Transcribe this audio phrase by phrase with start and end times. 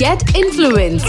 [0.00, 1.06] Get influenced.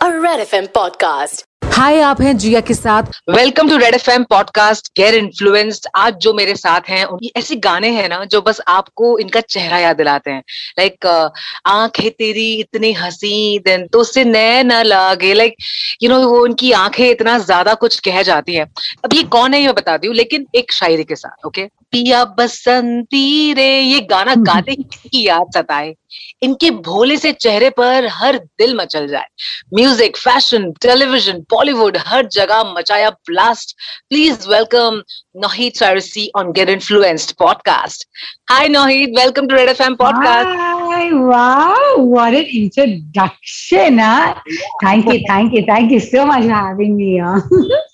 [0.00, 1.44] A Red FM podcast.
[1.64, 6.14] Hi आप हैं जिया के साथ। Welcome to Red F M podcast गेर इन्फ्लुएंस्ड आज
[6.14, 9.96] जो मेरे साथ हैं उनकी ऐसे गाने हैं ना जो बस आपको इनका चेहरा याद
[9.96, 10.42] दिलाते हैं।
[10.78, 11.06] लाइक
[11.66, 15.54] आँखें तेरी इतनी हसी देन तो उससे नए न लागे। लाइक
[16.02, 18.66] यू नो वो उनकी आँखें इतना ज़्यादा कुछ कह जाती हैं।
[19.04, 21.77] अब ये कौन है ये मैं बता दी हूँ लेकिन एक शायरी के साथ ओके
[21.92, 25.94] पिया बसंती रे ये गाना गाते ही याद सताए
[26.42, 29.26] इनके भोले से चेहरे पर हर दिल मचल जाए
[29.74, 33.76] म्यूज़िक फ़ैशन टेलीविज़न बॉलीवुड हर जगह मचाया blast
[34.10, 35.02] please welcome
[35.42, 38.08] Nauheed Cyrusi on get influenced podcast
[38.50, 40.76] hi Nauheed welcome to Red FM podcast
[41.98, 43.98] what an introduction.
[43.98, 44.34] Huh?
[44.82, 47.18] Thank you, thank you, thank you so much for having me.
[47.18, 47.40] Huh?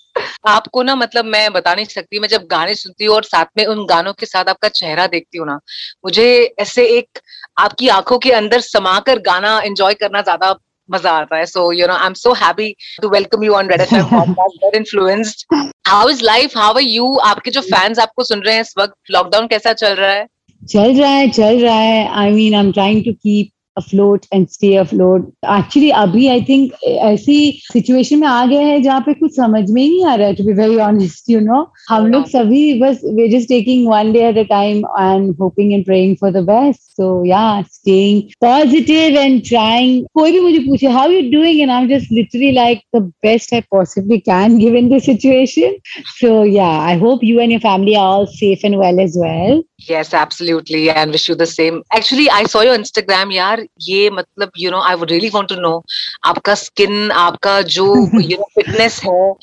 [0.47, 3.65] आपको ना मतलब मैं बता नहीं सकती मैं जब गाने सुनती हूँ और साथ में
[3.65, 5.59] उन गानों के साथ आपका चेहरा देखती हूँ ना
[6.05, 6.27] मुझे
[6.59, 7.19] ऐसे एक
[7.57, 10.55] आपकी आँखों के अंदर समा कर गाना एंजॉय करना ज़्यादा
[10.89, 12.69] मज़ा आता है। So you know I am so happy
[13.01, 15.45] to welcome you on Red podcast influenced
[15.87, 19.11] how is life how are you आपके जो फैंस आपको सुन रहे हैं इस वक्त
[19.11, 20.25] लॉकडाउन कैसा चल रहा है?
[20.61, 24.50] चल रहा है चल रहा है। I mean I am trying to keep afloat and
[24.50, 26.72] stay afloat actually अभी I think
[27.10, 27.38] ऐसी
[27.72, 30.36] situation में आ गए हैं जहाँ पे कुछ समझ में ही नहीं आ रहा है
[30.36, 34.24] to be very honest you know हम लोग सभी बस we're just taking one day
[34.30, 39.44] at a time and hoping and praying for the best so yeah staying positive and
[39.52, 43.52] trying कोई भी मुझे पूछे how you doing and I'm just literally like the best
[43.52, 45.80] I possibly can given the situation
[46.18, 49.62] so yeah I hope you and your family are all safe and well as well
[49.88, 51.82] Yes, absolutely, and wish you the same.
[51.92, 55.59] Actually, I saw your Instagram, यार ये मतलब you know I would really want to
[55.61, 55.81] know
[56.25, 57.85] आपका skin, आपका जो
[58.21, 59.33] you know fitness है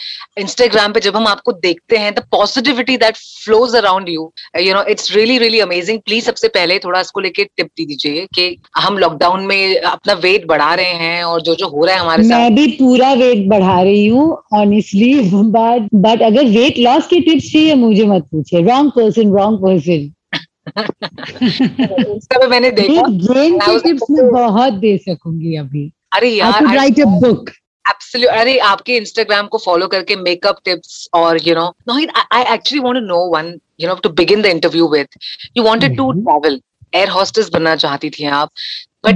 [0.42, 4.28] Instagram पे जब हम आपको देखते हैं the positivity that flows around you,
[4.66, 6.00] you know it's really really amazing.
[6.08, 10.46] Please सबसे पहले थोड़ा इसको लेके टिप दी दीजिए कि हम लॉकडाउन में अपना वेट
[10.46, 13.46] बढ़ा रहे हैं और जो जो हो रहा है हमारे साथ। मैं भी पूरा वेट
[13.48, 18.62] बढ़ा रही हूँ ऑनेस्टली बट बट अगर वेट लॉस की टिप्स चाहिए मुझे मत पूछिए।
[18.62, 20.12] रॉन्ग पर्सन रॉन्ग पर्सन
[20.68, 27.04] पे मैंने देखा। गेम I टिप्स मैं बहुत दे सकूँगी अभी। अरे यार राइट अ
[27.04, 27.50] बुक
[27.90, 28.38] Absolutely.
[28.40, 32.96] अरे आपके इंस्टाग्राम को फॉलो करके मेकअप टिप्स और you know Nauheed I actually want
[32.96, 33.46] to know one
[33.80, 35.06] you know to begin the interview with
[35.56, 36.10] you wanted to.
[36.12, 36.60] Travel
[36.94, 38.50] air hostess बनना चाहती थी आप।
[39.06, 39.14] बट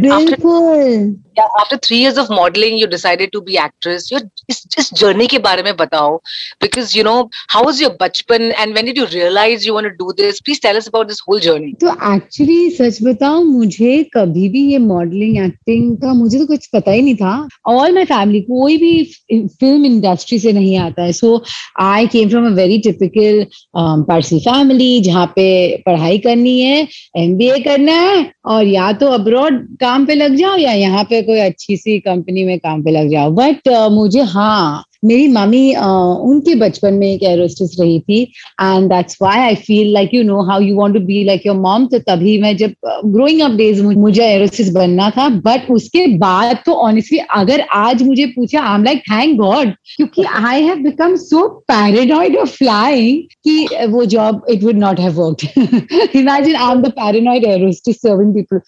[1.36, 5.26] बिल्कुल after three years of modelling you decided to be actress your इस इस journey
[5.26, 6.16] के बारे में बताओ
[6.62, 7.14] because you know
[7.50, 10.60] how was your बचपन and when did you realise you want to do this please
[10.62, 15.36] tell us about this whole journey तो actually सच बताऊँ, मुझे कभी भी ये मॉडलिंग
[15.44, 18.92] एक्टिंग का मुझे तो कुछ पता ही नहीं था। ऑल माय फैमिली कोई भी
[19.32, 21.42] फ़िल्म इंडस्ट्री से नहीं आता है। So
[21.80, 23.44] I came from a very typical
[23.76, 25.46] Parsi family जहाँ पे
[25.86, 26.86] पढ़ाई करनी है
[27.18, 31.38] एमबीए करना है, और या तो अब्रॉड काम पे लग जाओ या यहाँ पे कोई
[31.38, 36.16] अच्छी सी कंपनी में काम पे लग जाओ। बट uh, मुझे हाँ मेरी मम्मी uh,
[36.30, 40.42] उनके बचपन में एक एरोस्टिस रही थी and that's why I feel like you know
[40.50, 42.72] how you want to be like your mom तो तभी मैं जब
[43.14, 48.26] ग्रोइंग अप डेज़ मुझे एरोस्टिस बनना था बट उसके बाद तो ऑनेस्टली अगर आज मुझे
[48.36, 53.86] पूछा I am like thank God क्योंकि I have become so paranoid of flying कि
[53.90, 58.60] वो job it would not have worked imagine I am the paranoid air hostess serving people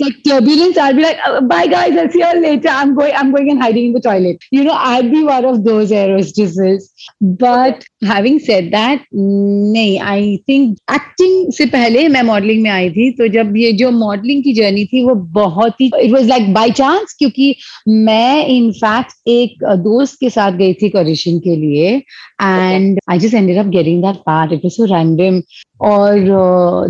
[0.00, 0.78] like turbulence.
[0.78, 2.68] I'll be like, "Uh, bye guys, I'll see you all later.
[2.70, 4.44] I'm going, I'm going and hiding in the toilet.
[4.50, 6.92] You know, I'd be one of those air hostesses.
[7.20, 13.10] But having said that, नहीं, I think acting से पहले मैं modelling में आई थी
[13.18, 16.70] तो जब ये जो मॉडलिंग की जर्नी थी वो बहुत ही it was like by
[16.70, 17.54] chance क्योंकि
[17.88, 21.94] मैं इनफैक्ट एक दोस्त के साथ गई थी ऑडिशन के लिए
[22.42, 25.40] and I just ended up getting that part it was so random
[25.80, 26.18] और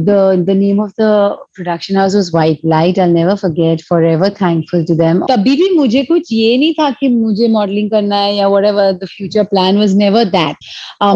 [0.01, 1.09] the the name of the
[1.55, 6.03] production house was White Light I never forget forever thankful to them तभी भी मुझे
[6.05, 9.97] कुछ ये नहीं था कि मुझे मॉडलिंग करना है या whatever the future plan was
[9.97, 10.57] never that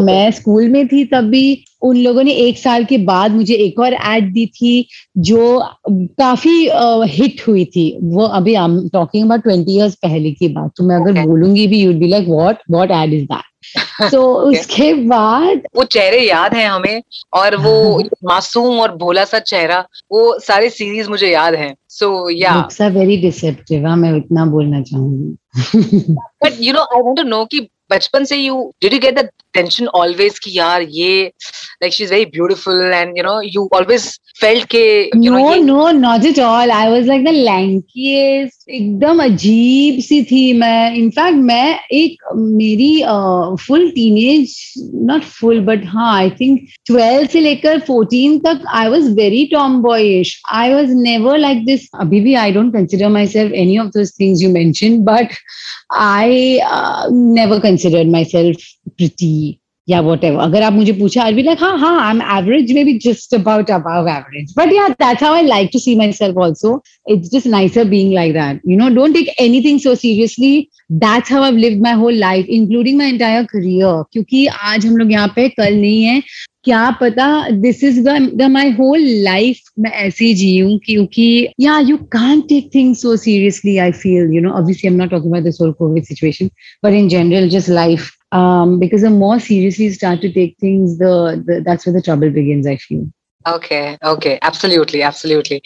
[0.04, 1.44] मैं स्कूल में थी तब भी
[1.82, 4.86] उन लोगों ने एक साल के बाद मुझे एक और एड दी थी
[5.18, 5.58] जो
[5.90, 6.58] काफ़ी
[7.12, 10.70] हिट uh, हुई थी। वो अभी I am talking about twenty years पहले की बात।
[10.76, 11.26] तो मैं अगर okay.
[11.26, 13.49] बोलूँगी भी you'd be like what what ad is that
[14.12, 17.02] तो उसके बाद वो चेहरे याद है हमें
[17.32, 22.68] और वो मासूम और भोला सा चेहरा वो सारे सीरीज़ मुझे याद है। सो या
[22.82, 25.36] वेरी डिसेप्टिव हाँ मैं इतना बोलना चाहूँगी।
[26.10, 29.30] But you know I want to know कि बचपन से you did you get that
[29.54, 31.22] tension always कि यार ये
[31.82, 34.08] like she is very beautiful and you know you always
[34.40, 34.82] felt के
[35.14, 36.70] you know, No, ये- no, not at all.
[36.74, 40.94] I was like the lankiest, एकदम अजीब सी थी मैं.
[40.96, 42.92] इनफैक्ट मैं एक मेरी
[43.66, 44.54] full teenage
[45.10, 49.44] not full but हाँ आई थिंक ट्वेल्व से लेकर फोर्टीन तक I was very
[49.82, 54.12] tomboyish I was never like this अभी भी I don't consider myself any of those
[54.20, 55.34] things you mention but
[56.00, 56.58] I
[57.12, 58.66] never considered myself
[58.96, 59.34] pretty
[59.90, 62.84] या what अगर आप मुझे पूछा आई बी लाइक हाँ हाँ I am average may
[62.84, 66.80] be just about above average but yeah that's how I like to see myself also
[67.10, 71.42] it's just nicer being like that you know don't take anything so seriously that's how
[71.42, 75.48] I live my whole life including my entire career क्योंकि आज हम लोग यहाँ पे
[75.48, 76.22] कल नहीं है।
[76.64, 78.00] क्या पता this is
[78.36, 81.26] the my whole life मैं ऐसे ही जी हूँ क्योंकि
[81.60, 85.10] yeah you can't take things so seriously I feel you know obviously I am not
[85.10, 86.50] talking about this whole Covid situation
[86.84, 90.97] but in general just life um because the more seriously you start to take things
[90.97, 91.11] the,
[91.45, 93.05] the that's where the trouble begins i feel
[93.45, 93.79] okay
[94.09, 95.59] okay absolutely absolutely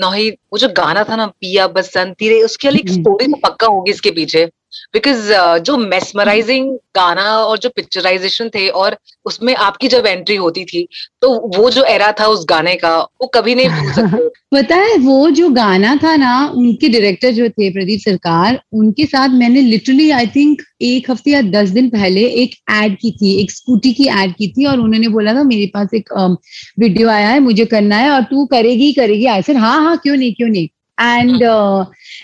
[0.00, 3.38] नौही वो जो गाना था ना पिया बसंती रे उसके लिए एक हम्म। स्टोरी तो
[3.44, 4.48] पक्का होगी इसके पीछे
[4.93, 10.65] बिकॉज़ uh, जो मेस्मराइजिंग गाना और जो पिक्चराइजेशन थे और उसमें आपकी जब एंट्री होती
[10.65, 10.87] थी
[11.21, 14.97] तो वो जो एरा था उस गाने का वो कभी नहीं भूल सकते। पता है
[14.97, 20.11] वो जो गाना था ना उनके डायरेक्टर जो थे प्रदीप सरकार उनके साथ मैंने लिटरली
[20.11, 24.07] आई थिंक एक हफ़्ते या दस दिन पहले एक एड की थी एक स्कूटी की
[24.07, 26.37] एड की थी और उन्होंने बोला था मेरे पास एक
[26.79, 30.17] वीडियो आया है मुझे करना है और तू करेगी करेगी। आई सर हाँ हाँ क्यों
[30.17, 30.67] नहीं क्यों नहीं?
[30.97, 31.43] And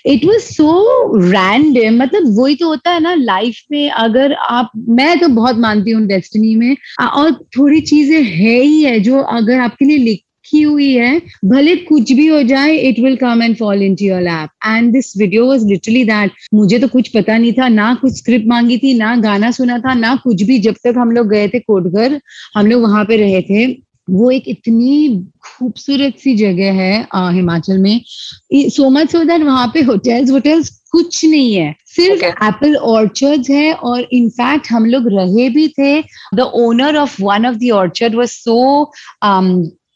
[0.08, 5.20] it was so random मतलब वही तो होता है ना लाइफ में अगर आप, मैं
[5.20, 9.86] तो बहुत मानती हूँ डेस्टिनी में और थोड़ी चीज़ें है ही है जो अगर आपके
[9.86, 13.82] लिए लिख लिखी हुई है, भले कुछ भी हो जाए it will come and fall
[13.96, 17.68] into your lap and this video was literally that मुझे तो कुछ पता नहीं था,
[17.68, 21.12] ना कुछ स्क्रिप्ट मांगी थी, ना गाना सुना था, ना कुछ भी। जब तक हम
[21.12, 22.20] लोग गए थे कोटघर,
[22.56, 23.68] हम लोग वहाँ पे रहे थे।
[24.12, 28.02] वो एक इतनी खूबसूरत सी जगह है आ, हिमाचल में।
[28.56, 32.48] सो मच सो दैट वहाँ पे होटल्स होटल्स कुछ नहीं है। सिर्फ़ Okay.
[32.48, 36.02] एप्पल ऑर्चर्ड्स है और इनफैक्ट हम लोग रहे भी थे।
[36.36, 38.92] The owner of one of the orchard was so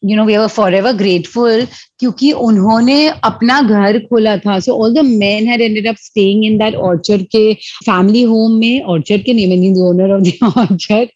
[0.09, 1.65] you know we are forever grateful
[1.99, 6.57] क्योंकि उन्होंने अपना घर खोला था। So all the men had ended up staying in
[6.57, 7.53] that orchard के
[7.85, 11.09] फैमिली होम में ऑर्चर्ड के name and owner of the orchard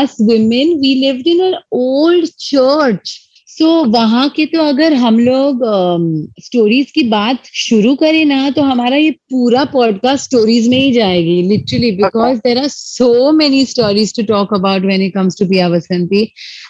[0.00, 2.98] us women we lived in in old old
[3.58, 5.60] church so वहाँ के तो अगर हम लोग
[6.40, 11.42] स्टोरीज की बात शुरू करें ना तो हमारा ये पूरा पॉडकास्ट स्टोरीज में ही जाएगी
[11.42, 15.68] literally because there are so many stories to talk about when it comes to Piya
[15.68, 16.22] Basanti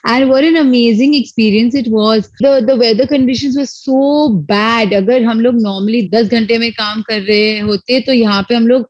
[0.08, 2.28] and what an amazing experience it was.
[2.42, 4.94] The the weather conditions were so bad.
[4.94, 8.68] अगर हम लोग normally दस घंटे में काम कर रहे होते तो यहाँ पे हम
[8.68, 8.88] लोग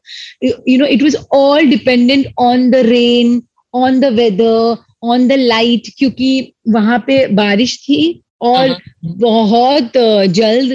[0.69, 3.41] you know it was all dependent on the rain
[3.73, 7.99] on the weather on the light क्योंकि वहाँ पे बारिश थी
[8.41, 9.91] और बहुत
[10.29, 10.71] जल्द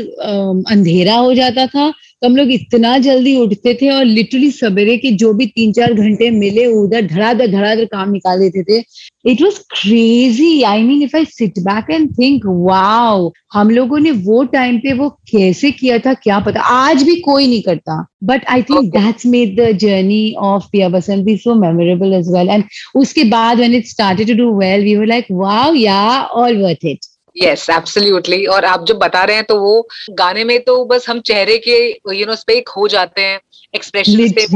[0.71, 5.11] अंधेरा हो जाता था। तो हम लोग इतना जल्दी उठते थे और लिटरली सवेरे के
[5.13, 8.81] जो भी तीन चार घंटे मिले उधर धड़ाधड़ धड़ाधड़ काम निकाल देते थे।
[9.29, 14.11] It was crazy I mean if I sit back and think wow हम लोगों ने
[14.29, 16.61] वो टाइम पे वो कैसे किया था क्या पता?
[16.61, 21.25] आज भी कोई नहीं करता। But I think that's made the journey of Piya Basant
[21.25, 22.65] be so memorable as well and
[22.97, 26.85] उसके बाद when it started to do well we were like wow yeah all worth
[26.87, 27.07] it
[27.43, 31.21] yes absolutely और आप जो बता रहे हैं तो वो गाने में तो बस हम
[31.21, 31.79] चेहरे के
[32.15, 33.41] यू नो पे खो जाते हैं
[33.75, 34.47] एक्सप्रेशन पे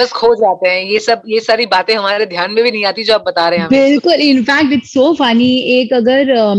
[0.00, 3.04] बस खो जाते हैं। ये सब ये सारी बातें हमारे ध्यान में भी नहीं आती
[3.04, 6.58] जो आप बता रहे हैं बिल्कुल इनफैक्ट इट्स सो फनी एक अगर अम,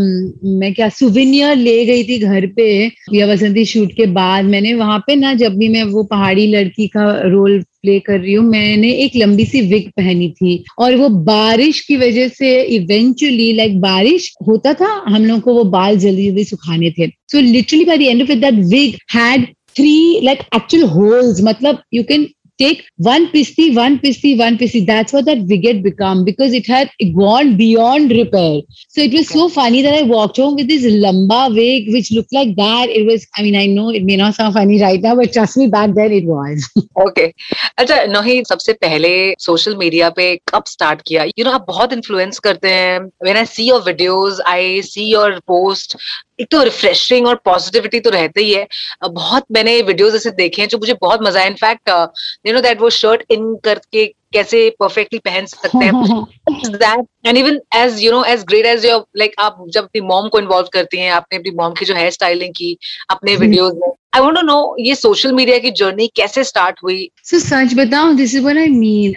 [0.60, 5.00] मैं क्या सुविनियर ले गई थी घर पे पिया बसंती शूट के बाद मैंने वहाँ
[5.08, 8.92] पे ना जब भी मैं वो पहाड़ी लड़की का रोल प्ले कर रही हूँ। मैंने
[9.04, 14.32] एक लंबी सी विग पहनी थी और वो बारिश की वजह से इवेंचुअली लाइक बारिश
[14.48, 18.02] होता था, हम लोग को वो बाल जल्दी जल्दी सुखाने थे। So literally by the
[18.02, 22.28] end of that wig had three like actual holes मतलब you can
[22.64, 24.84] take one pisti, one pisti, one pisti.
[24.92, 26.92] That's what that wig had become because it had
[27.22, 28.62] gone beyond repair.
[28.90, 32.34] So it was so funny that I walked home with this lamba wig which looked
[32.40, 32.96] like that.
[33.00, 35.58] It was, I mean, I know it may not sound funny right now, but trust
[35.58, 36.70] me, back then it was.
[37.02, 37.26] Okay
[37.80, 42.40] अच्छा नही सबसे पहले social media पे कब start किया you know आप बहुत influence
[42.48, 45.98] करते हैं when I see your videos I see your post
[46.40, 48.68] एक तो रिफ्रेशिंग और पॉजिटिविटी तो रहते ही है।
[49.04, 51.90] बहुत मैंने वीडियोस ऐसे देखे हैं जो मुझे बहुत मज़ा है in fact
[52.48, 58.00] you know that वो शर्ट इन करके कैसे परफेक्टली पहन सकते हैं। And even as
[58.04, 61.12] you know as great as your like आप जब अपनी मॉम को इन्वॉल्व करती हैं
[61.12, 62.78] आपने अपनी मॉम की जो हेयर स्टाइलिंग की
[63.12, 67.10] अपने वीडियोस में आई वांट टू नो ये सोशल मीडिया की जर्नी कैसे स्टार्ट हुई?
[67.30, 69.14] So सच बताऊँ this is what I mean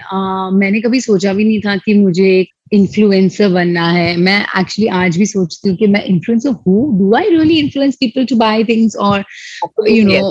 [0.58, 5.16] मैंने कभी सोचा भी नहीं था कि मुझे एक इन्फ्लुएंसर बनना है। मैं एक्चुअली आज
[5.16, 8.96] भी सोचती हूँ कि मैं इन्फ्लुएंसर हूँ। Do I really influence people to buy things
[8.96, 9.24] और
[9.88, 10.24] you know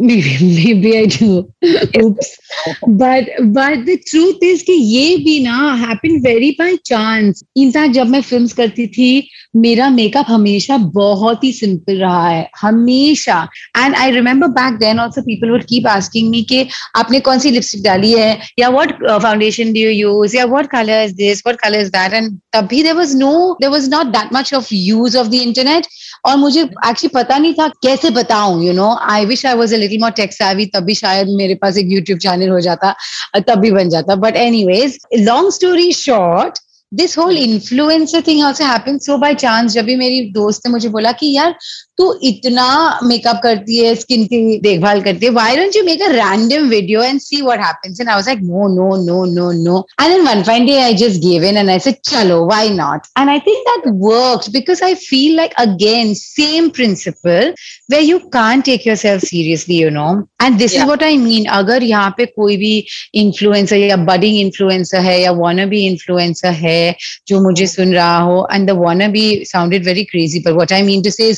[0.00, 1.28] maybe maybe i do.
[2.02, 2.28] Oops.
[3.00, 7.42] But but the truth is कि ये भी ना happen very by chance.
[7.56, 13.42] In fact जब मैं फ़िल्म करती थी मेरा मेकअप हमेशा बहुत ही सिंपल रहा है। हमेशा।
[13.76, 17.50] And I remember back then also people would keep asking me कि आपने कौन सी
[17.50, 18.38] लिपस्टिक डाली है?
[18.58, 22.12] या what foundation do you use या what colour is this what colour is that
[22.14, 25.86] and तभी there was no there was not that much of use of the internet
[26.26, 29.76] और मुझे एक्चुअली पता नहीं था कैसे बताऊँ you know I wish I was a
[29.76, 32.94] little more tech savvy, तभी शायद मेरे पास एक यूट्यूब चैनल हो जाता
[33.36, 34.14] तब भी बन जाता.
[34.16, 36.58] But anyways long story short
[36.92, 40.88] this whole influencer thing also happen so by chance जब भी मेरी दोस्त ने मुझे
[40.88, 41.54] बोला कि यार
[41.98, 42.68] तो इतना
[43.02, 47.20] मेकअप करती है स्किन की देखभाल करती है why are you make a random video and
[47.20, 50.76] see what happens and I was no no no no and an one fine day
[50.80, 54.84] I just give in and I चलो why not and I think that work because
[54.84, 57.52] I feel like again same principle
[57.90, 60.08] way you can't take yourself seriously you know
[60.42, 62.72] and this is what I mean अगर यहाँ पे कोई भी
[63.16, 66.94] influencer या budding influencer है या von B influencer है
[67.28, 70.82] जो मुझे सुन रहा हो and the won't be sounded very crazy पर what I
[70.82, 71.32] mean to say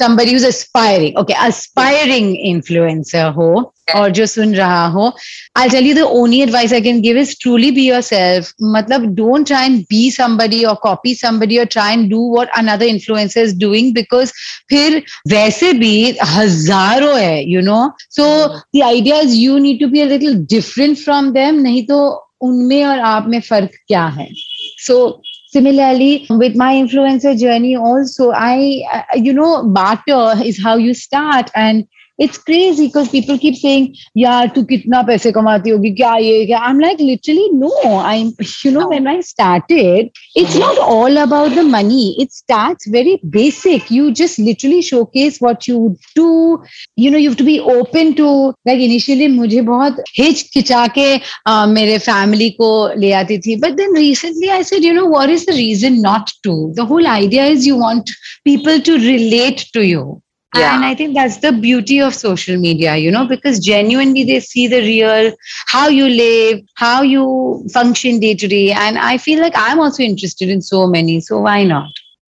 [0.00, 3.50] somebody who's aspiring okay aspiring influencer हो
[3.96, 5.12] और जो सुन रहा हो
[5.56, 9.46] I'll tell you the only advice I can give is truly be yourself मतलब don't
[9.46, 13.54] try and be somebody or copy somebody or try and do what another influencer is
[13.54, 14.32] doing because
[14.70, 15.94] फिर वैसे भी
[16.34, 18.28] हज़ारों है you know so
[18.72, 22.00] the idea is you need to be a little different from them नहीं तो
[22.48, 24.28] उनमें और आप में फ़र्क क्या है
[24.86, 30.94] so similarly with my influencer journey also i uh, you know barter is how you
[30.94, 31.50] start.
[31.54, 31.86] And
[32.17, 36.59] it's crazy because people keep saying यार तू कितना पैसे कमाती होगी क्या ये क्या
[36.67, 37.71] i'm like literally no
[38.11, 38.31] i'm
[38.65, 43.89] you know when i started it's not all about the money it starts very basic
[43.89, 46.61] you just literally showcase what you do
[46.95, 48.29] you know you have to be open to
[48.71, 53.91] like initially मुझे बहुत हिचकिचा के uh, मेरे family को ले आती थी but then
[53.93, 57.65] recently I said you know what is the reason not to the whole idea is
[57.65, 58.11] you want
[58.45, 60.21] people to relate to you
[60.54, 60.74] Yeah.
[60.74, 64.66] and I think that's the beauty of social media, you know, because genuinely they see
[64.66, 65.32] the real,
[65.66, 68.72] how you live, how you function day to day.
[68.72, 71.20] And I feel like I'm also interested in so many.
[71.20, 71.90] So why not?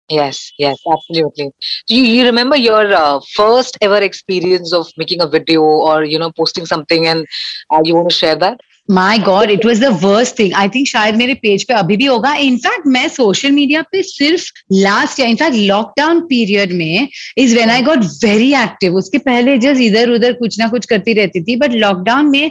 [0.09, 1.51] Yes, yes, absolutely.
[1.89, 6.19] Do you, you remember your uh, first ever experience of making a video or you
[6.19, 7.27] know posting something, and
[7.71, 8.61] uh, you want to share that?
[8.89, 12.05] My God it was the worst thing I think शायद मेरे page पे अभी भी
[12.05, 12.35] होगा.
[12.35, 17.83] In fact मैं social media पे सिर्फ़ last या इनफैक्ट लॉकडाउन पीरियड में is when I
[17.83, 21.75] got very active उसके पहले जस्ट इधर उधर कुछ ना कुछ करती रहती थी बट
[21.75, 22.51] लॉकडाउन में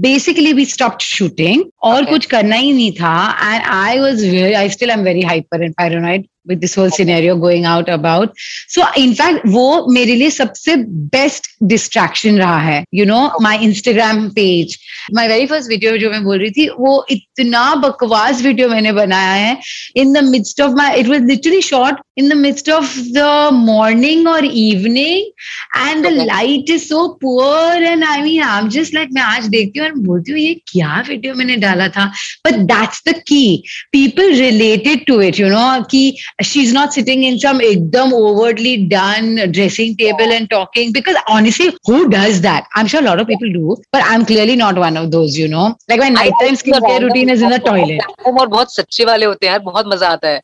[0.00, 2.10] बेसिकली वी स्टॉप शूटिंग और Okay.
[2.10, 3.54] कुछ करना ही नहीं था.
[3.54, 7.34] And I was I still I am very hyper and paranoid with this whole scenario
[7.40, 8.32] going out about
[8.74, 8.82] so
[9.14, 10.76] fact, वो मेरे लिए सबसे
[11.14, 12.82] बेस्ट डिस्ट्रैक्शन रहा है.
[12.94, 14.76] You know my Instagram page
[15.14, 19.32] my very first video जो मैं बोल रही थी, वो इतना बकवास वीडियो मैंने बनाया
[19.32, 19.56] है.
[19.96, 24.28] In the midst of my it was literally short in the midst of the morning
[24.28, 29.08] और evening and the light is so poor and I mean I am just like
[29.12, 32.06] मैं आज देखती हूँ और बोलती हूँ, ये क्या वीडियो मैंने डाला था?
[32.46, 36.10] But that's the key people related to it you know ki
[36.42, 42.08] she's not sitting in some ekdam overtly done dressing table and talking because honestly who
[42.08, 45.10] does that i'm sure a lot of people do but i'm clearly not one of
[45.10, 49.04] those you know like my nighttime skincare routine is in the toilet और बहुत सच्चे
[49.04, 50.40] वाले होते हैं यार बहुत मज़ा आता है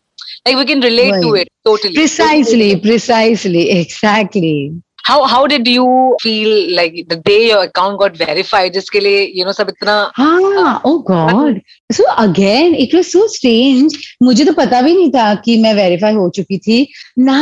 [0.46, 4.56] like we can relate to it totally precisely precisely exactly
[5.04, 9.44] how how did you feel like the day your account got verified जिसके लिए you
[9.44, 11.60] know सब इतना हाँ oh god
[11.92, 16.14] so again it was so strange मुझे तो पता भी नहीं था कि मैं वेरीफाई
[16.14, 16.86] हो चुकी थी
[17.18, 17.40] ना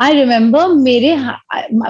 [0.00, 1.16] आई रिमेम्बर मेरे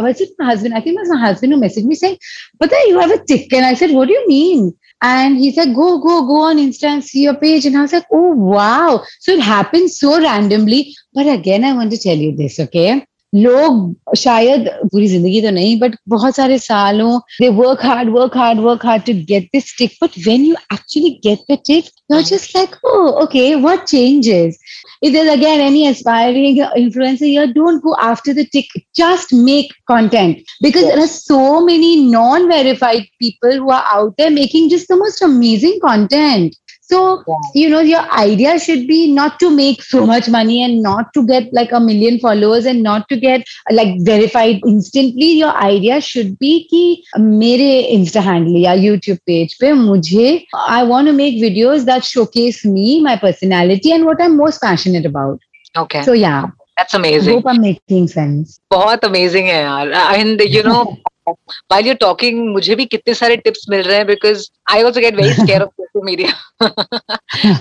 [0.06, 2.18] was it my husband I think it was my husband who messaged me saying
[2.62, 5.52] पता है you have a tick and I said what do you mean and he
[5.52, 8.34] said go go go on Insta and see your page and I was like oh
[8.56, 10.82] wow so it happened so randomly
[11.14, 15.77] but again I want to tell you this okay लोग शायद पूरी जिंदगी तो नहीं
[15.79, 19.97] but बहुत सारे सालों they work hard work hard work hard to get this tick
[20.03, 24.57] but when you actually get the tick, you're just like, oh, okay, what changes?
[25.01, 28.65] If there's again any aspiring influencer here, don't go after the tick.
[28.95, 34.69] Just make content because there are so many non-verified people who are out there making
[34.69, 36.55] just the most amazing content.
[36.89, 37.21] So,
[37.53, 41.25] you know, your idea should be not to make so much money and not to
[41.27, 45.31] get like a million followers and not to get like verified instantly.
[45.39, 51.07] Your idea should be कि मेरे Insta handle या YouTube page पे मुझे I want
[51.07, 55.41] to make videos that showcase me, my personality and what I'm most passionate about.
[55.75, 56.03] Okay.
[56.03, 56.45] So yeah,
[56.77, 57.33] That's amazing.
[57.33, 58.59] hope I'm making sense.
[58.71, 60.83] बहुत amazing है यार and you no
[61.26, 65.16] while you're talking मुझे भी कितने सारे tips मिल रहे हैं because I also get
[65.16, 66.32] very scare of social media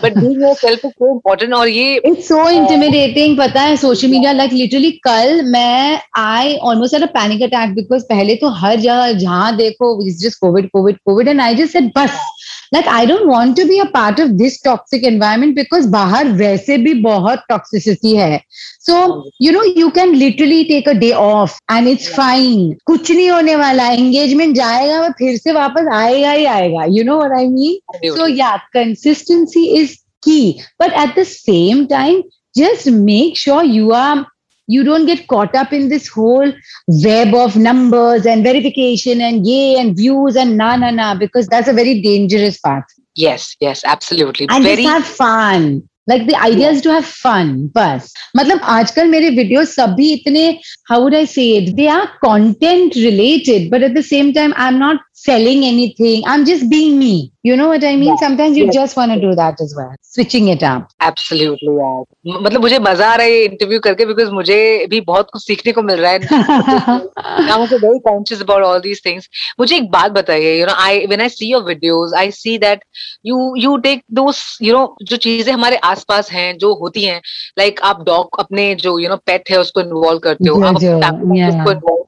[0.03, 3.38] but doing yourself is so important और ये It's so intimidating.
[3.38, 8.03] पता है सोशल मीडिया लाइक लिटरली कल मैं I almost at a panic attack because
[8.10, 11.91] पहले तो हर जगह जहाँ देखो is just covid covid covid and I just said
[11.98, 12.20] बस
[12.73, 16.78] like I don't want to be a part of this toxic environment because बाहर वैसे
[16.85, 18.40] भी बहुत toxicity है.
[18.80, 22.75] So you know you can literally take a day off and it's fine.
[22.87, 26.85] कुछ नहीं होने वाला engagement जाएगा वो फिर से वापस आएगा ही आएगा.
[26.97, 27.78] You know what I mean?
[28.16, 30.62] So yeah, consistency is key.
[30.78, 32.23] But at the same time,
[32.56, 34.26] just make sure you are
[34.71, 36.52] you don't get caught up in this whole
[37.04, 41.68] web of numbers and verification and yay and views and na na na because that's
[41.68, 42.85] a very dangerous path.
[43.14, 45.88] yes yes absolutely And very just have fun.
[46.11, 47.71] Like the idea is to have fun.
[47.76, 50.42] बस मतलब आजकल मेरे video सभी इतने
[50.90, 51.71] how would I say it?
[51.78, 56.24] They are content related, but at the same time, I'm not Selling anything.
[56.25, 57.32] I'm just being me.
[57.44, 58.10] You know what I mean?
[58.10, 58.22] Yeah.
[58.22, 58.75] Sometimes you Yes.
[58.75, 59.92] just want to do that as well.
[60.16, 60.88] Switching it up.
[61.01, 65.30] यार म- मतलब मुझे मज़ा आ रहा है ये interview करके because मुझे भी बहुत
[65.34, 66.20] कुछ सीखने को मिल रहा है
[67.51, 69.28] I'm also very conscious about all these things.
[69.60, 72.86] मुझे एक बात बताइए you know I when I see your videos I see that
[73.32, 77.22] you you take those you know जो चीज़ें हमारे आसपास हैं जो होती हैं
[77.60, 81.42] like आप डॉग अपने जो you know pet है उसको इन्वॉल्व करते हो आप family
[81.42, 81.54] yeah.
[81.54, 82.00] Involve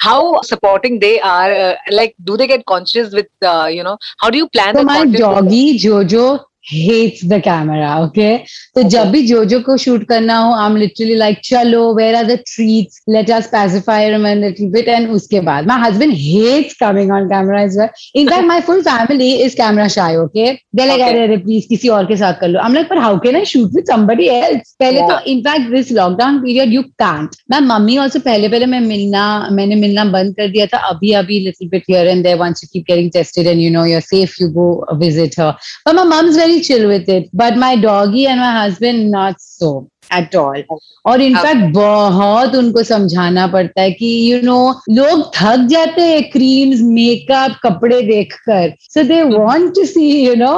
[0.00, 1.50] How supporting they are.
[1.52, 4.82] Uh, like, do they get conscious with, uh, you know, how do you plan so
[4.82, 7.90] my doggy, Jojo, hates the camera.
[8.06, 8.32] Okay.
[8.76, 12.36] तो जब भी Jojo को shoot करना हो I'm literally like चलो where are the
[12.50, 17.10] treats let us pacify him a little bit and उसके बाद my husband hates coming
[17.18, 17.88] on camera as well
[18.22, 21.08] in fact my full family is camera shy okay they're like Okay.
[21.08, 23.42] अरे अरे please किसी और के साथ कर लो I'm like but how can I
[23.54, 25.08] shoot with somebody else पहले Yeah.
[25.08, 29.24] तो in fact this lockdown period you can't मैं मम्मी also पहले पहले मैं मिलना
[29.58, 32.68] मैंने मिलना बंद कर दिया था अभी अभी little bit here and there once you
[32.72, 34.68] keep getting tested and you know you're safe you go
[35.04, 35.50] visit her
[35.86, 37.28] but my mom's very chill with it.
[37.32, 40.62] But my doggy and my husband, not so at all.
[41.06, 44.58] और in fact बहुत उनको समझाना पड़ता है कि you know
[44.90, 50.52] लोग थक जाते हैं क्रीम्स मेकअप कपड़े देखकर so they want to see you know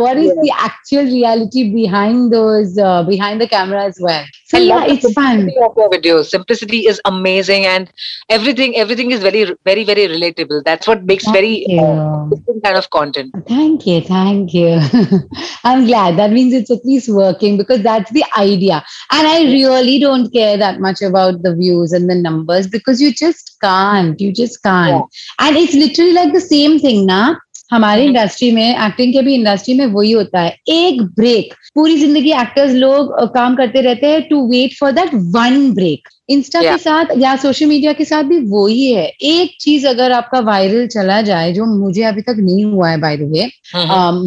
[0.00, 2.74] what is the actual reality behind those
[3.08, 5.42] behind the camera as well So I yeah, it's fun.
[5.62, 6.26] Of your videos.
[6.26, 7.88] Simplicity is amazing, and
[8.28, 10.64] everything everything is very very very relatable.
[10.64, 13.32] That's what makes thank very uh, different kind of content.
[13.46, 14.80] Thank you, thank you.
[15.64, 18.82] I'm glad that means it's at least working because that's the idea.
[19.12, 23.14] And I really don't care that much about the views and the numbers because you
[23.14, 24.20] just can't.
[24.20, 25.06] You just can't.
[25.38, 25.46] Yeah.
[25.46, 27.36] And it's literally like the same thing, nah.
[27.70, 32.30] हमारे industry में acting के भी industry में वही होता है। एक break पूरी ज़िंदगी
[32.32, 36.72] एक्टर्स लोग काम करते रहते हैं to wait for that one break insta Yeah.
[36.72, 40.86] के साथ या सोशल मीडिया के साथ भी वही है। एक चीज़ अगर आपका वायरल
[40.86, 43.48] चला जाए जो मुझे अभी तक नहीं हुआ है बाय द वे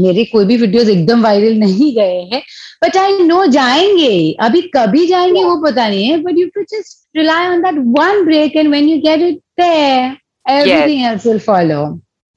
[0.02, 2.42] मेरे कोई भी वीडियोस एकदम वायरल नहीं गए हैं।
[2.84, 7.18] बट आई नो जाएँगे अभी कभी जाएँगे वो पता नहीं है। But you to just
[7.18, 11.82] rely on that one break and when you get it there everything else will follow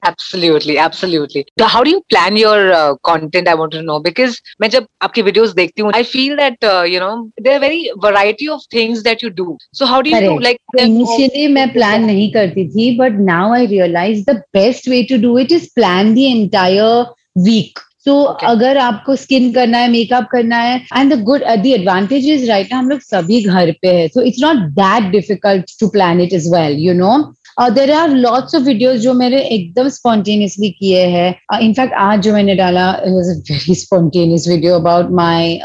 [0.02, 1.46] Absolutely, absolutely.
[1.58, 3.46] So how do you plan your uh, content?
[3.46, 6.82] I want to know because मैं जब आपकी videos देखती हूँ, I feel that uh,
[6.92, 9.56] you know there are very variety of things that you do.
[9.72, 10.42] So how do you do Correct.
[10.42, 15.16] like initially मैं plan नहीं करती थी but now I realise the best way to
[15.22, 17.04] do it is plan the entire
[17.48, 18.46] week तो Okay.
[18.46, 22.72] अगर आपको skin करना है makeup करना है and the good the advantage is right
[22.72, 26.32] ना हम लोग सभी घर पे है so it's not that difficult to plan it
[26.32, 27.12] is well you know
[27.57, 32.55] there are lots of videos जो मेरे एकदम स्पॉन्टेनियसली किए हैं इनफैक्ट आज जो मैंने
[32.55, 35.59] डाला was a very spontaneous video about my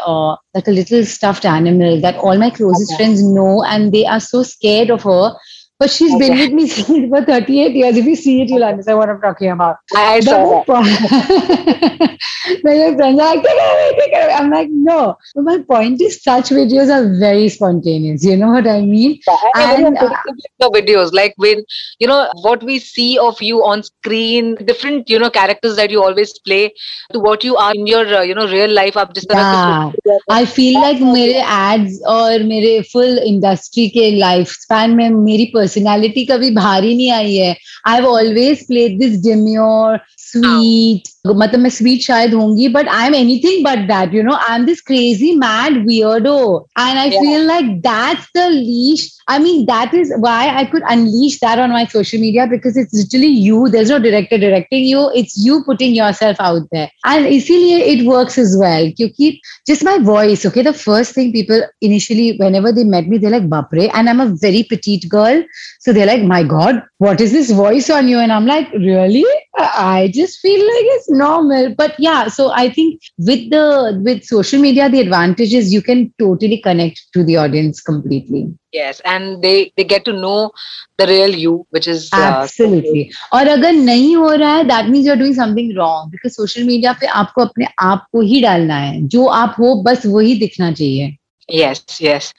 [0.57, 2.97] like a little stuffed animal that all my closest Okay.
[2.97, 5.35] friends know and they are so scared of her
[5.83, 6.29] But she's okay.
[6.29, 7.97] been with me since for 38 years.
[7.97, 9.79] If you see it, you'll understand what I'm talking about.
[9.97, 12.19] I, saw that.
[12.63, 14.33] my friends are like, take it away, take it away.
[14.33, 15.17] I'm like, no.
[15.35, 18.25] But my point is, such videos are very spontaneous.
[18.25, 19.19] You know what I mean?
[19.27, 20.15] Yeah, and uh,
[20.61, 21.65] the videos, like when
[21.99, 26.01] you know what we see of you on screen, different you know characters that you
[26.01, 26.73] always play
[27.13, 28.97] to what you are in your uh, you know real life.
[28.97, 29.91] Up just yeah.
[30.31, 35.19] I feel like my ads or my full industry ke lifespan mein
[35.53, 37.57] personal personality कभी भारी नहीं आई है।
[37.87, 39.99] I have always played this demure
[40.33, 44.55] sweet मतलब मैं sweet शायद होंगी but I am anything but that you know I
[44.59, 46.39] am this crazy mad weirdo
[46.79, 51.39] and I feel like that's the least I mean, that is why I could unleash
[51.41, 53.69] that on my social media because it's literally you.
[53.69, 55.11] There's no director directing you.
[55.15, 56.91] It's you putting yourself out there.
[57.05, 58.91] And easily it works as well.
[58.91, 60.63] Kyuki just my voice, okay?
[60.63, 63.91] The first thing people initially, whenever they met me, they're like, Bapre.
[63.95, 65.43] And I'm a very petite girl.
[65.82, 68.20] So they're like, my God, what is this voice on you?
[68.20, 69.26] And I'm like, really?
[69.58, 71.74] I just feel like it's normal.
[71.76, 76.14] But yeah, so I think with the with social media, the advantage is you can
[76.20, 78.48] totally connect to the audience completely.
[78.74, 80.52] yes, and they they get to know
[80.98, 85.06] the real you, which is uh, absolutely और अगर नहीं हो रहा है that means
[85.06, 88.78] you are doing something wrong because social media पे आपको अपने आप को ही डालना
[88.86, 91.16] है जो आप हो बस वही दिखना चाहिए
[91.49, 92.33] yes yes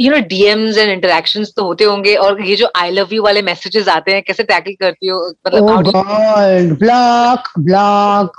[0.00, 3.42] you know DMs and interaction तो होते होंगे और ये जो आई लव यू वाले
[3.42, 5.18] मैसेजेस आते हैं कैसे टैकल करती हो?
[5.46, 7.48] मतलब ब्लॉक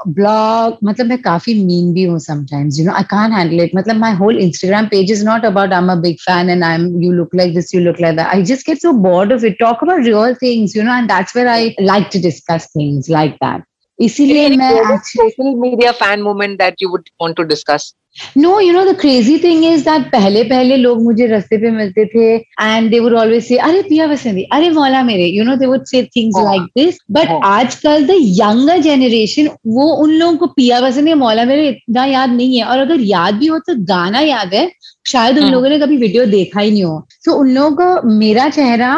[0.09, 3.95] ब्लॉक मतलब मैं काफ़ी मीन भी हूँ sometimes you know I can't handle it मतलब
[3.95, 7.01] my whole Instagram page is not about I am a big fan and I am
[7.03, 9.59] you look like this you look like that I just get so bored of it
[9.59, 13.31] talk about real things you know and that's where I like to discuss things like
[13.43, 13.63] that
[14.01, 17.93] इसीलिए मैं social media fan moment that you would want to discuss
[18.37, 22.05] no you know the crazy thing is that पहले पहले लोग मुझे रस्ते पे मिलते
[22.05, 25.65] थे and they would always say अरे पिया वसंदी अरे मौला मेरे you know they
[25.65, 30.79] would say things like this but आजकल द यंगर जनरेशन वो उन लोगों को पिया
[30.79, 34.53] वसंदी मौला मेरे इतना याद नहीं है। और अगर याद भी हो तो गाना याद
[34.53, 34.69] है।
[35.07, 38.09] शायद उन लोगों ने कभी वीडियो देखा ही नहीं हो। तो so, उन लोगों को
[38.09, 38.91] मेरा चेहरा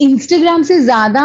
[0.00, 1.24] इंस्टाग्राम से ज्यादा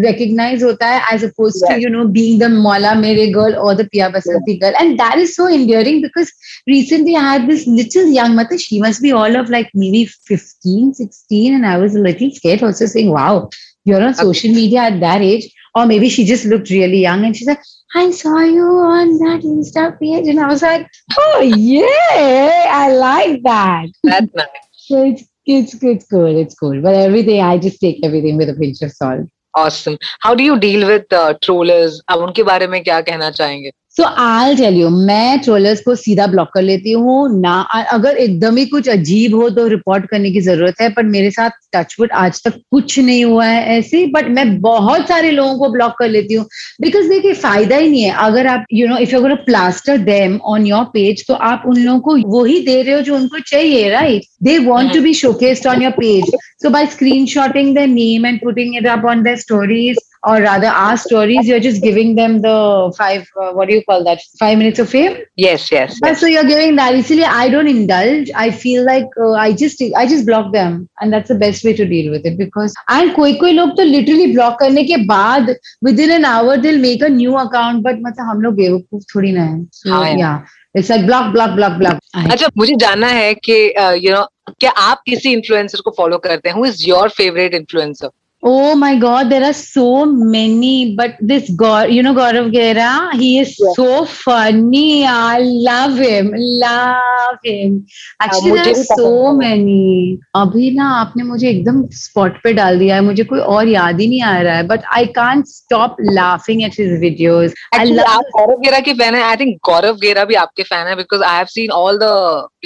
[0.00, 1.82] रिकग्नाइज होता है as oppose to Yes.
[1.82, 5.30] You know being the Maula Mere girl और the Piya Basanti girl and that is
[5.34, 6.32] so endearing because
[6.72, 8.58] recently I had this little young mother.
[8.58, 11.54] She must be all of like maybe 15, 16.
[11.54, 13.48] And I was a little scared also saying, wow,
[13.90, 15.48] you're on social media at that age.
[15.74, 19.42] Or maybe she just looked really young and she's like, I saw you on that
[19.52, 20.28] Insta page.
[20.34, 20.86] And I was like,
[21.18, 23.86] oh, yeah, I like that.
[24.02, 24.48] that's nice
[24.88, 26.36] So it's, it's, it's cool.
[26.36, 26.80] It's cool.
[26.80, 29.28] But everything, I just take everything with a pinch of salt.
[29.54, 33.70] awesome how do you deal with uh, trollers अब उनके बारे में क्या कहना चाहेंगे
[33.97, 37.53] so I tell you मैं trollers को सीधा ब्लॉक कर लेती हूँ। ना
[37.91, 41.51] अगर एकदम ही कुछ अजीब हो तो रिपोर्ट करने की ज़रूरत है पर मेरे साथ
[41.75, 45.95] टचवुड आज तक कुछ नहीं हुआ है ऐसे। बट मैं बहुत सारे लोगों को ब्लॉक
[45.99, 46.45] कर लेती हूँ।
[46.81, 50.39] बिकॉज़ देखिए फ़ायदा ही नहीं है। अगर आप यू नो इफ़ यू अगर plaster them
[50.45, 53.89] on your page तो आप उन लोगों को वही दे रहे हो जो उनको चाहिए
[53.89, 58.41] right they want to be showcased on your page so by screenshotting their name and
[58.41, 62.55] putting it up on their stories or rather our stories you're just giving them the
[62.97, 66.19] five uh, what do you call that five minutes of fame yes yes, yes.
[66.19, 70.05] so you're giving that easily i don't indulge i feel like uh, i just i
[70.07, 73.37] just block them and that's the best way to deal with it because and koi
[73.37, 77.37] koi log to literally block करने के बाद within an hour they'll make a new
[77.45, 80.45] account but मतलब हम लोग बेवकूफ़ थोड़ी ना है so हाँ, yeah
[80.77, 81.99] it's like block block block block
[82.31, 83.63] अच्छा मुझे जानना है कि
[84.07, 84.27] यू नो
[84.59, 88.09] क्या आप किसी इन्फ्लुएंसर को फॉलो करते हैं who is your favourite influencer
[88.45, 90.95] Oh my God, there are so many.
[90.95, 93.71] But this Gaur, you know Gaurav Gera, he is yeah.
[93.73, 95.03] so funny.
[95.03, 97.87] I love him, love him.
[98.21, 100.19] Actually, मुझे there are so many.
[100.35, 104.07] अभी ना आपने मुझे एकदम spot पे डाल दिया है मुझे कोई और याद ही
[104.07, 108.79] नहीं आ रहा है but I can't stop laughing at his videos आप गौरव गेरा
[108.89, 111.71] के फ़ैन है आई थिंक गौरव गेरा भी आपके फ़ैन है because I have seen
[111.81, 112.11] all the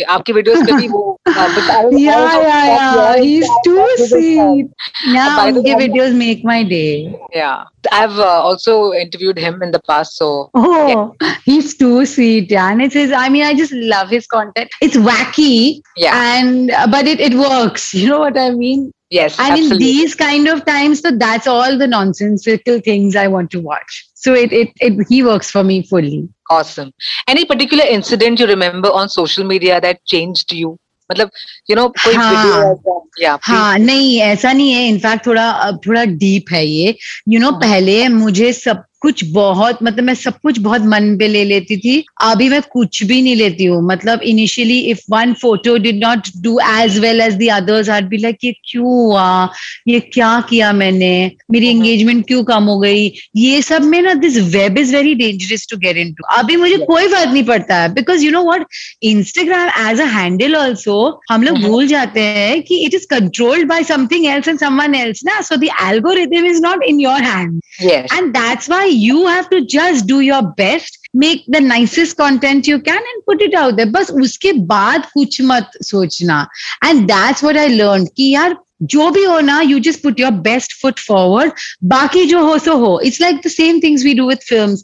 [0.10, 2.39] आपके वीडियोस पे भी वो uh, but I was yeah also-
[4.18, 4.54] yeah
[5.15, 7.15] yeah your videos make my day.
[7.34, 7.65] Yeah.
[7.91, 10.17] I've uh, also interviewed him in the past.
[10.17, 11.36] So, oh, yeah.
[11.45, 12.51] he's too sweet.
[12.51, 12.71] Yeah.
[12.71, 14.69] And it's his, I mean, I just love his content.
[14.82, 15.82] It's wacky.
[15.95, 16.13] Yeah.
[16.15, 17.93] And, uh, but it, it works.
[17.99, 18.91] You know what I mean?
[19.10, 19.38] Yes.
[19.39, 19.75] And absolutely.
[19.75, 24.08] in these kind of times, so that's all the nonsensical things I want to watch.
[24.13, 26.29] So it, it, it he works for me fully.
[26.49, 26.91] Awesome.
[27.27, 30.77] Any particular incident you remember on social media that changed you?
[31.12, 31.32] मतलब
[31.72, 32.76] you know कोई हाँ.
[33.22, 37.52] या हाँ नहीं ऐसा नहीं है in fact थोड़ा थोड़ा डीप है ये यू you नो
[37.52, 37.72] know, हाँ.
[37.72, 42.04] पहले मुझे सब कुछ बहुत मतलब मैं सब कुछ बहुत मन पे ले लेती थी।
[42.22, 46.58] अभी मैं कुछ भी नहीं लेती हूँ। मतलब initially if one photo did not do
[46.70, 49.50] as well as the others are be like ये क्यों हुआ?
[49.88, 51.32] ये क्या किया मैंने?
[51.52, 53.12] मेरी एंगेजमेंट क्यों कम हो गई?
[53.36, 57.08] ये सब में ना this web is very dangerous to get into अभी मुझे कोई
[57.08, 58.66] फ़र्क नहीं पड़ता है because you know what
[59.04, 61.00] Instagram as a handle also
[61.32, 65.24] हम लोग भूल जाते हैं कि it is controlled by something else and someone else
[65.26, 68.12] ना। So the algorithm is not in your hand Yes.
[68.12, 72.80] and that's why you have to just do your best, make the nicest content you
[72.88, 73.92] can and put it out there.
[73.92, 76.48] बस उसके बाद कुछ मत सोचना।
[76.86, 80.32] And that's what I learned कि यार, जो भी हो ना you just put your
[80.44, 81.52] best foot forward
[81.84, 84.78] बाकी जो हो, सो हो। It's like the same things we do with film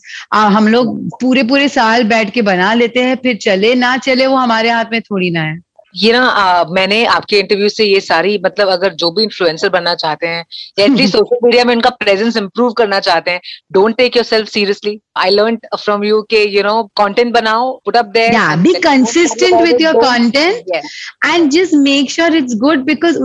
[0.56, 4.36] हम लोग पूरे पूरे साल बैठ के बना लेते हैं, फिर चले ना चले, वो
[4.36, 5.60] हमारे हाथ में थोड़ी ना है।
[5.96, 9.94] ये ना आ, मैंने आपके इंटरव्यू से ये सारी मतलब अगर जो भी इन्फ्लुएंसर बनना
[9.96, 10.46] चाहते हैं
[10.80, 13.42] या एटलीस्ट सोशल मीडिया में उनका प्रेजेंस इंप्रूव करना चाहते हैं
[13.74, 18.06] don't take yourself seriously I learn from you के यू नो कंटेंट बनाओ put up
[18.06, 20.76] there Yeah, be consistent with your content.
[21.26, 23.18] And just make sure it's good because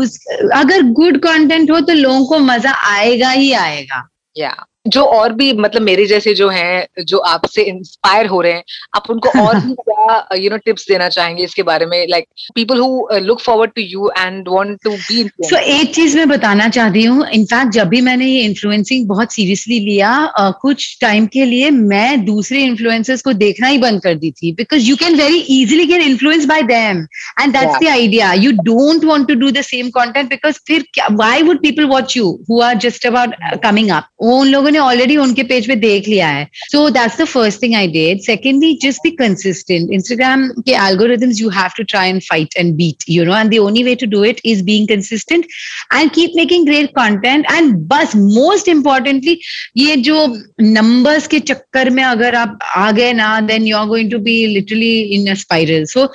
[0.55, 4.55] अगर good content हो तो लोगों को मज़ा आएगा ही आएगा। या
[4.87, 8.63] जो और भी मतलब मेरे जैसे जो हैं जो आपसे इंस्पायर हो रहे हैं
[8.97, 12.79] आप उनको और भी क्या यू नो टिप्स देना चाहेंगे इसके बारे में like people
[12.81, 17.03] who look forward to you and want to be so एक चीज़ मैं बताना चाहती
[17.05, 21.71] हूँ इनफैक्ट जब भी मैंने ये इन्फ्लुएंसिंग बहुत सीरियसली लिया uh, कुछ टाइम के लिए
[21.73, 25.87] मैं दूसरे इन्फ्लुएंसर्स को देखना ही बंद कर दी थी because you can very easily
[25.87, 27.07] get influence by them
[27.41, 31.43] and that's the idea you don't want to do the same content because फिर why
[31.43, 35.43] would people watch you who are just about coming up उन लोगों ने already उनके
[35.51, 39.11] page पे देख लिया है। So that's the first thing I did secondly just be
[39.17, 43.51] consistent Instagram के algorithms you have to try and fight and beat you know and
[43.55, 45.47] the only way to do it is being consistent
[45.95, 49.39] and keep making great content and बस most importantly
[49.77, 50.27] ये जो
[50.61, 54.35] numbers के चक्कर में अगर आप आ गए ना then you are going to be
[54.47, 56.07] literally in a spiral so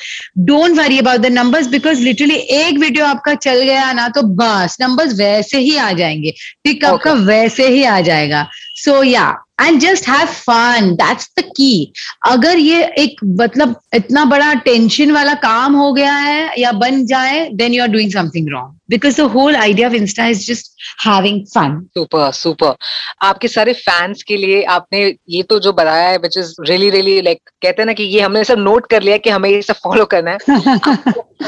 [0.45, 4.77] don't worry about the numbers because literally एक वीडियो आपका चल गया ना तो बस
[4.81, 8.44] नंबर्स वैसे ही आ जाएँगे। टिक आपका वैसे ही आ जाएगा।
[8.85, 9.27] So yeah
[9.61, 11.93] and just have fun that's the key
[12.27, 17.47] अगर ये एक मतलब इतना बड़ा टेंशन वाला काम हो गया है या बन जाए
[17.53, 20.71] then you are doing something wrong because the whole idea of insta is just
[21.05, 22.75] having fun super super
[23.27, 27.19] आपके सारे फैंस के लिए आपने ये तो जो बताया है which is really really
[27.21, 29.75] like कहते हैं ना कि ये हमने सब नोट कर लिया कि हमें ये सब
[29.83, 30.37] फॉलो करना है।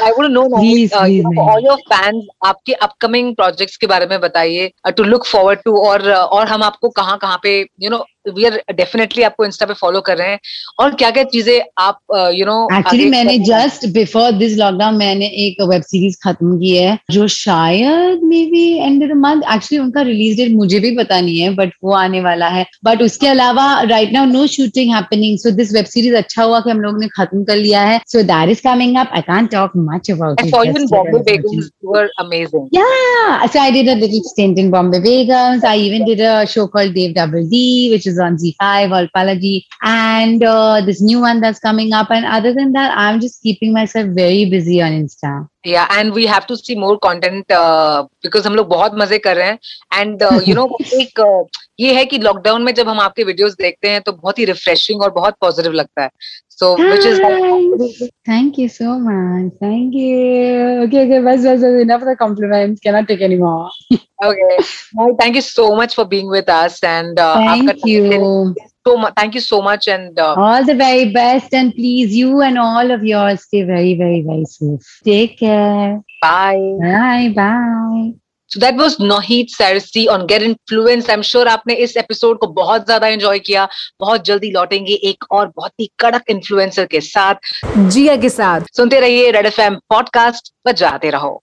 [0.04, 1.40] I would know Please, please, please.
[1.50, 6.10] All your fans आपके अपकमिंग प्रोजेक्ट्स के बारे में बताइए टू लुक फॉरवर्ड टू और
[6.12, 10.02] और हम आपको कहाँ कहाँ पे you know we are definitely आपको इंस्टा पे फॉलो
[10.08, 10.40] कर रहे हैं।
[10.80, 12.00] और क्या क्या चीज़ें आप
[12.36, 16.98] यू नो एक्चुअली मैंने जस्ट बिफोर दिस लॉकडाउन मैंने एक वेब सीरीज़ खत्म की है
[17.12, 21.40] जो शायद maybe end of the month actually उनका रिलीज़ डेट मुझे भी पता नहीं
[21.40, 25.52] है बट वो आने वाला है। बट उसके अलावा right now no shooting happening so
[25.62, 28.50] this web series अच्छा हुआ कि हम लोग ने खत्म कर लिया है। So that
[28.50, 32.10] is coming up I can't talk much about for you in Bombay Begums, you were
[32.22, 32.68] amazing.
[32.76, 35.66] Yeah, so I did a little stint in Bombay Begums.
[35.70, 37.62] I even did a show called Dave Double D,
[37.94, 42.12] which is on Z5, or Palaji, and uh, this new one that's coming up.
[42.12, 45.48] And other than that, I'm just keeping myself very busy on Insta.
[45.64, 49.36] Yeah, and we have to see more content uh, because हम लोग बहुत मज़े कर
[49.36, 49.60] रहे हैं
[49.94, 50.68] and you know
[51.02, 54.40] एक uh, ये है कि लॉकडाउन में जब हम आपके वीडियोस देखते हैं तो बहुत
[54.40, 56.10] ही रिफ्रेशिंग और बहुत पॉजिटिव लगता है
[56.58, 56.90] So, Hi.
[56.90, 59.54] which is thank you so much.
[59.60, 60.88] Thank you.
[60.90, 61.82] Okay, okay, Bye, bye, bye.
[61.82, 62.82] enough of the compliments.
[62.82, 63.70] Cannot take anymore.
[64.24, 64.58] okay.
[64.96, 66.84] Well, thank you so much for being with us.
[66.84, 68.56] And uh, thank you.
[68.88, 69.14] So much.
[69.16, 69.88] Thank you so much.
[69.88, 71.54] And uh, all the very best.
[71.54, 74.82] And please, you and all of yours stay very, very, very safe.
[75.04, 76.02] Take care.
[76.24, 76.74] Bye.
[76.82, 77.34] Bye.
[77.36, 78.14] Bye.
[78.52, 81.10] So that was Noheed Sarisi on Get Influence.
[81.10, 83.68] I'm sure आपने इस episode को बहुत ज़्यादा enjoy किया
[84.00, 89.00] बहुत जल्दी लौटेंगे एक और बहुत ही कड़क इन्फ्लुएंसर के साथ जिया के साथ सुनते
[89.00, 91.42] रहिए रेड एफ़ एम पॉडकास्ट बजाते रहो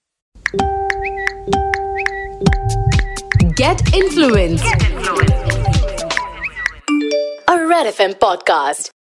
[3.59, 4.65] Get influenced.
[7.75, 8.94] Red F M podcast.